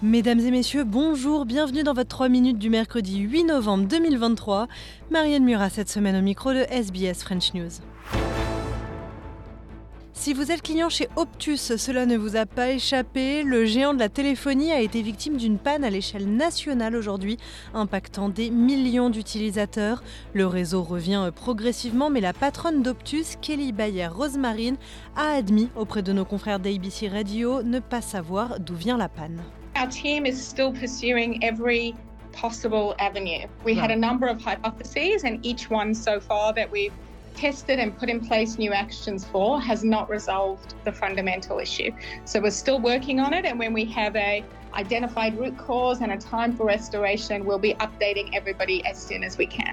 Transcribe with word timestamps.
Mesdames 0.00 0.38
et 0.38 0.52
messieurs, 0.52 0.84
bonjour, 0.84 1.44
bienvenue 1.44 1.82
dans 1.82 1.92
votre 1.92 2.10
3 2.10 2.28
minutes 2.28 2.58
du 2.58 2.70
mercredi 2.70 3.18
8 3.18 3.42
novembre 3.42 3.88
2023. 3.88 4.68
Marianne 5.10 5.42
Murat 5.42 5.70
cette 5.70 5.88
semaine 5.88 6.14
au 6.14 6.22
micro 6.22 6.52
de 6.52 6.60
SBS 6.70 7.24
French 7.24 7.52
News. 7.52 7.80
Si 10.12 10.34
vous 10.34 10.52
êtes 10.52 10.62
client 10.62 10.88
chez 10.88 11.08
Optus, 11.16 11.74
cela 11.74 12.06
ne 12.06 12.16
vous 12.16 12.36
a 12.36 12.46
pas 12.46 12.70
échappé. 12.70 13.42
Le 13.42 13.64
géant 13.64 13.92
de 13.92 13.98
la 13.98 14.08
téléphonie 14.08 14.70
a 14.70 14.80
été 14.80 15.02
victime 15.02 15.36
d'une 15.36 15.58
panne 15.58 15.82
à 15.82 15.90
l'échelle 15.90 16.32
nationale 16.32 16.94
aujourd'hui, 16.94 17.36
impactant 17.74 18.28
des 18.28 18.50
millions 18.50 19.10
d'utilisateurs. 19.10 20.04
Le 20.32 20.46
réseau 20.46 20.84
revient 20.84 21.28
progressivement, 21.34 22.08
mais 22.08 22.20
la 22.20 22.32
patronne 22.32 22.84
d'Optus, 22.84 23.34
Kelly 23.42 23.72
Bayer 23.72 24.06
Rosemarine, 24.06 24.76
a 25.16 25.32
admis 25.32 25.70
auprès 25.74 26.02
de 26.02 26.12
nos 26.12 26.24
confrères 26.24 26.60
d'ABC 26.60 27.08
Radio 27.08 27.64
ne 27.64 27.80
pas 27.80 28.00
savoir 28.00 28.60
d'où 28.60 28.76
vient 28.76 28.96
la 28.96 29.08
panne. 29.08 29.42
Our 29.78 29.86
team 29.86 30.26
is 30.26 30.44
still 30.44 30.72
pursuing 30.72 31.44
every 31.44 31.94
possible 32.32 32.96
avenue. 32.98 33.46
We 33.62 33.74
had 33.74 33.92
a 33.92 33.96
number 33.96 34.26
of 34.26 34.42
hypotheses, 34.42 35.22
and 35.22 35.46
each 35.46 35.70
one 35.70 35.94
so 35.94 36.18
far 36.18 36.52
that 36.54 36.68
we've 36.68 36.92
tested 37.36 37.78
and 37.78 37.96
put 37.96 38.08
in 38.10 38.18
place 38.18 38.58
new 38.58 38.72
actions 38.72 39.24
for 39.24 39.60
has 39.60 39.84
not 39.84 40.10
resolved 40.10 40.74
the 40.84 40.90
fundamental 40.90 41.60
issue. 41.60 41.92
So 42.24 42.40
we're 42.40 42.50
still 42.50 42.80
working 42.80 43.20
on 43.20 43.32
it, 43.32 43.44
and 43.44 43.56
when 43.56 43.72
we 43.72 43.84
have 43.84 44.16
a 44.16 44.44
identified 44.74 45.38
root 45.38 45.56
cause 45.56 46.00
and 46.00 46.10
a 46.10 46.18
time 46.18 46.56
for 46.56 46.66
restoration, 46.66 47.44
we'll 47.44 47.60
be 47.60 47.74
updating 47.74 48.34
everybody 48.34 48.84
as 48.84 49.00
soon 49.00 49.22
as 49.22 49.38
we 49.38 49.46
can. 49.46 49.67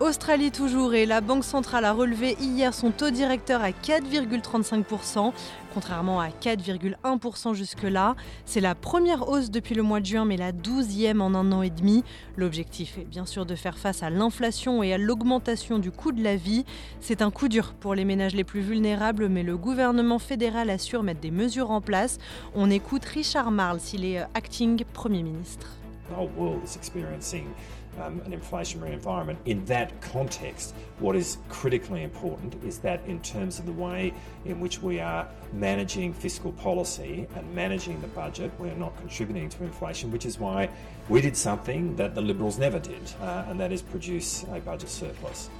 Australie 0.00 0.52
toujours 0.52 0.94
et 0.94 1.06
la 1.06 1.20
Banque 1.20 1.42
centrale 1.42 1.84
a 1.84 1.92
relevé 1.92 2.36
hier 2.40 2.72
son 2.72 2.92
taux 2.92 3.10
directeur 3.10 3.62
à 3.62 3.70
4,35%, 3.70 5.32
contrairement 5.74 6.20
à 6.20 6.28
4,1% 6.28 7.52
jusque-là. 7.52 8.14
C'est 8.44 8.60
la 8.60 8.76
première 8.76 9.28
hausse 9.28 9.50
depuis 9.50 9.74
le 9.74 9.82
mois 9.82 9.98
de 9.98 10.06
juin, 10.06 10.24
mais 10.24 10.36
la 10.36 10.52
douzième 10.52 11.20
en 11.20 11.34
un 11.34 11.50
an 11.50 11.62
et 11.62 11.70
demi. 11.70 12.04
L'objectif 12.36 12.96
est 12.96 13.06
bien 13.06 13.26
sûr 13.26 13.44
de 13.44 13.56
faire 13.56 13.76
face 13.76 14.04
à 14.04 14.08
l'inflation 14.08 14.84
et 14.84 14.92
à 14.92 14.98
l'augmentation 14.98 15.80
du 15.80 15.90
coût 15.90 16.12
de 16.12 16.22
la 16.22 16.36
vie. 16.36 16.64
C'est 17.00 17.20
un 17.20 17.32
coup 17.32 17.48
dur 17.48 17.74
pour 17.74 17.96
les 17.96 18.04
ménages 18.04 18.36
les 18.36 18.44
plus 18.44 18.60
vulnérables, 18.60 19.28
mais 19.28 19.42
le 19.42 19.56
gouvernement 19.56 20.20
fédéral 20.20 20.70
assure 20.70 21.02
mettre 21.02 21.20
des 21.20 21.32
mesures 21.32 21.72
en 21.72 21.80
place. 21.80 22.18
On 22.54 22.70
écoute 22.70 23.04
Richard 23.04 23.50
Marles, 23.50 23.80
il 23.92 24.04
est 24.04 24.20
acting 24.34 24.84
Premier 24.92 25.24
ministre. 25.24 25.66
Um, 28.00 28.20
an 28.20 28.32
inflationary 28.32 28.92
environment. 28.92 29.38
In 29.44 29.64
that 29.66 30.00
context, 30.00 30.74
what 30.98 31.16
is 31.16 31.38
critically 31.48 32.02
important 32.02 32.62
is 32.64 32.78
that 32.78 33.04
in 33.06 33.20
terms 33.20 33.58
of 33.58 33.66
the 33.66 33.72
way 33.72 34.12
in 34.44 34.60
which 34.60 34.82
we 34.82 35.00
are 35.00 35.28
managing 35.52 36.12
fiscal 36.12 36.52
policy 36.52 37.26
and 37.34 37.54
managing 37.54 38.00
the 38.00 38.08
budget, 38.08 38.50
we're 38.58 38.74
not 38.74 38.96
contributing 38.96 39.48
to 39.48 39.64
inflation, 39.64 40.10
which 40.10 40.26
is 40.26 40.38
why 40.38 40.68
we 41.08 41.20
did 41.20 41.36
something 41.36 41.96
that 41.96 42.14
the 42.14 42.20
Liberals 42.20 42.58
never 42.58 42.78
did, 42.78 43.02
uh, 43.20 43.46
and 43.48 43.58
that 43.58 43.72
is 43.72 43.82
produce 43.82 44.44
a 44.52 44.60
budget 44.60 44.88
surplus. 44.88 45.50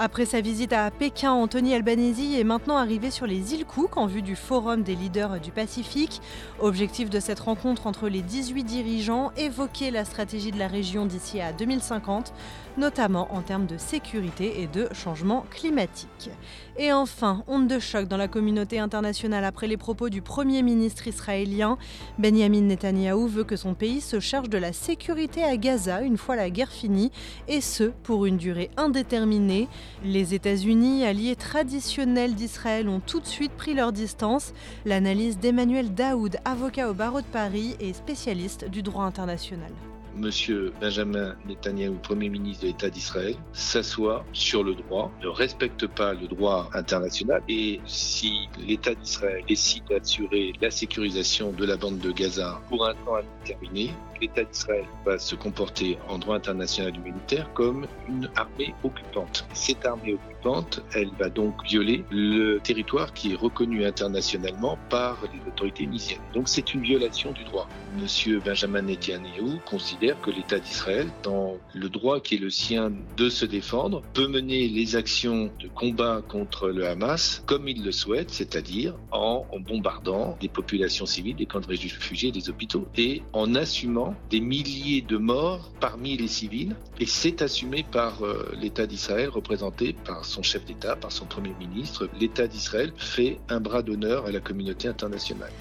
Après 0.00 0.26
sa 0.26 0.40
visite 0.40 0.72
à 0.72 0.92
Pékin, 0.92 1.32
Anthony 1.32 1.74
Albanese 1.74 2.38
est 2.38 2.44
maintenant 2.44 2.76
arrivé 2.76 3.10
sur 3.10 3.26
les 3.26 3.52
îles 3.52 3.64
Cook 3.64 3.96
en 3.96 4.06
vue 4.06 4.22
du 4.22 4.36
Forum 4.36 4.84
des 4.84 4.94
leaders 4.94 5.40
du 5.40 5.50
Pacifique. 5.50 6.20
Objectif 6.60 7.10
de 7.10 7.18
cette 7.18 7.40
rencontre 7.40 7.88
entre 7.88 8.08
les 8.08 8.22
18 8.22 8.62
dirigeants, 8.62 9.32
évoquer 9.36 9.90
la 9.90 10.04
stratégie 10.04 10.52
de 10.52 10.58
la 10.58 10.68
région 10.68 11.04
d'ici 11.04 11.40
à 11.40 11.52
2050, 11.52 12.32
notamment 12.76 13.34
en 13.34 13.42
termes 13.42 13.66
de 13.66 13.76
sécurité 13.76 14.62
et 14.62 14.68
de 14.68 14.88
changement 14.94 15.44
climatique. 15.50 16.30
Et 16.76 16.92
enfin, 16.92 17.42
honte 17.48 17.66
de 17.66 17.80
choc 17.80 18.06
dans 18.06 18.16
la 18.16 18.28
communauté 18.28 18.78
internationale 18.78 19.44
après 19.44 19.66
les 19.66 19.76
propos 19.76 20.10
du 20.10 20.22
Premier 20.22 20.62
ministre 20.62 21.08
israélien. 21.08 21.76
Benjamin 22.18 22.60
Netanyahou 22.60 23.26
veut 23.26 23.42
que 23.42 23.56
son 23.56 23.74
pays 23.74 24.00
se 24.00 24.20
charge 24.20 24.48
de 24.48 24.58
la 24.58 24.72
sécurité 24.72 25.42
à 25.42 25.56
Gaza 25.56 26.02
une 26.02 26.18
fois 26.18 26.36
la 26.36 26.50
guerre 26.50 26.70
finie, 26.70 27.10
et 27.48 27.60
ce, 27.60 27.90
pour 28.04 28.26
une 28.26 28.36
durée 28.36 28.70
indéterminée. 28.76 29.66
Les 30.04 30.34
États-Unis, 30.34 31.04
alliés 31.04 31.36
traditionnels 31.36 32.34
d'Israël, 32.34 32.88
ont 32.88 33.00
tout 33.00 33.20
de 33.20 33.26
suite 33.26 33.52
pris 33.52 33.74
leur 33.74 33.92
distance. 33.92 34.52
L'analyse 34.84 35.38
d'Emmanuel 35.38 35.94
Daoud, 35.94 36.38
avocat 36.44 36.90
au 36.90 36.94
barreau 36.94 37.20
de 37.20 37.26
Paris 37.26 37.76
et 37.80 37.92
spécialiste 37.92 38.68
du 38.68 38.82
droit 38.82 39.04
international. 39.04 39.72
Monsieur 40.18 40.72
Benjamin 40.80 41.36
Netanyahou, 41.46 41.94
Premier 42.02 42.28
ministre 42.28 42.62
de 42.64 42.68
l'État 42.68 42.90
d'Israël, 42.90 43.36
s'assoit 43.52 44.24
sur 44.32 44.64
le 44.64 44.74
droit, 44.74 45.12
ne 45.22 45.28
respecte 45.28 45.86
pas 45.86 46.12
le 46.12 46.26
droit 46.26 46.68
international 46.74 47.40
et 47.48 47.80
si 47.86 48.48
l'État 48.58 48.94
d'Israël 48.94 49.44
décide 49.48 49.84
d'assurer 49.88 50.52
la 50.60 50.70
sécurisation 50.70 51.52
de 51.52 51.64
la 51.64 51.76
bande 51.76 51.98
de 51.98 52.10
Gaza 52.10 52.60
pour 52.68 52.86
un 52.86 52.94
temps 52.94 53.16
indéterminé, 53.16 53.92
l'État 54.20 54.42
d'Israël 54.42 54.84
va 55.06 55.18
se 55.18 55.36
comporter 55.36 55.98
en 56.08 56.18
droit 56.18 56.36
international 56.36 56.96
humanitaire 56.96 57.48
comme 57.54 57.86
une 58.08 58.28
armée 58.34 58.74
occupante. 58.82 59.46
Cette 59.54 59.86
armée 59.86 60.14
occupante, 60.14 60.82
elle 60.94 61.10
va 61.18 61.28
donc 61.28 61.64
violer 61.64 62.04
le 62.10 62.58
territoire 62.58 63.12
qui 63.12 63.32
est 63.32 63.36
reconnu 63.36 63.84
internationalement 63.84 64.78
par 64.90 65.18
les 65.32 65.40
autorités 65.48 65.84
initiales. 65.84 66.20
Donc 66.34 66.48
c'est 66.48 66.74
une 66.74 66.82
violation 66.82 67.30
du 67.32 67.44
droit. 67.44 67.68
Monsieur 68.00 68.40
Benjamin 68.44 68.82
Netanyahu 68.82 69.58
considère 69.64 70.07
que 70.16 70.30
l'État 70.30 70.58
d'Israël, 70.58 71.08
dans 71.22 71.56
le 71.74 71.88
droit 71.88 72.20
qui 72.20 72.36
est 72.36 72.38
le 72.38 72.50
sien 72.50 72.92
de 73.16 73.28
se 73.28 73.44
défendre, 73.44 74.02
peut 74.14 74.28
mener 74.28 74.68
les 74.68 74.96
actions 74.96 75.50
de 75.60 75.68
combat 75.68 76.22
contre 76.26 76.68
le 76.68 76.86
Hamas 76.86 77.42
comme 77.46 77.68
il 77.68 77.84
le 77.84 77.92
souhaite, 77.92 78.30
c'est-à-dire 78.30 78.94
en, 79.10 79.46
bombardant 79.60 80.36
des 80.40 80.48
populations 80.48 81.06
civiles, 81.06 81.36
des 81.36 81.46
camps 81.46 81.60
de 81.60 81.66
réfugiés, 81.66 82.32
des 82.32 82.48
hôpitaux, 82.48 82.86
et 82.96 83.22
en 83.32 83.54
assumant 83.54 84.14
des 84.30 84.40
milliers 84.40 85.02
de 85.02 85.16
morts 85.16 85.70
parmi 85.80 86.16
les 86.16 86.28
civils, 86.28 86.76
et 87.00 87.06
c'est 87.06 87.42
assumé 87.42 87.84
par 87.90 88.22
euh, 88.22 88.52
l'État 88.60 88.86
d'Israël, 88.86 89.28
représenté 89.28 89.92
par 89.92 90.24
son 90.24 90.42
chef 90.42 90.64
d'État, 90.64 90.96
par 90.96 91.12
son 91.12 91.26
Premier 91.26 91.54
ministre. 91.58 92.08
L'État 92.18 92.46
d'Israël 92.46 92.92
fait 92.96 93.38
un 93.48 93.60
bras 93.60 93.82
d'honneur 93.82 94.26
à 94.26 94.30
la 94.30 94.40
communauté 94.40 94.88
internationale. 94.88 95.52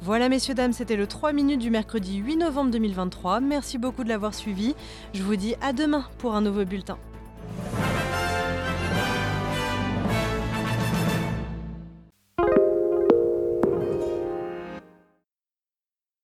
Voilà 0.00 0.28
messieurs, 0.28 0.54
dames, 0.54 0.72
c'était 0.72 0.94
le 0.94 1.08
3 1.08 1.32
minutes 1.32 1.58
du 1.58 1.70
mercredi 1.70 2.18
8 2.18 2.36
novembre 2.36 2.70
2023. 2.70 3.40
Merci 3.40 3.78
beaucoup 3.78 4.04
de 4.04 4.08
l'avoir 4.08 4.32
suivi. 4.32 4.76
Je 5.12 5.24
vous 5.24 5.34
dis 5.34 5.56
à 5.60 5.72
demain 5.72 6.04
pour 6.18 6.36
un 6.36 6.40
nouveau 6.40 6.64
bulletin. 6.64 6.98